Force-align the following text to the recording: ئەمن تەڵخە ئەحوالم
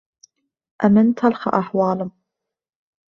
ئەمن 0.81 1.11
تەڵخە 1.19 1.49
ئەحوالم 1.59 2.11